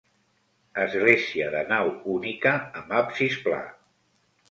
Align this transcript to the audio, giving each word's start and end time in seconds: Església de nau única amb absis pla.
Església 0.85 1.51
de 1.57 1.63
nau 1.73 1.93
única 2.17 2.57
amb 2.83 2.99
absis 3.05 3.41
pla. 3.49 3.65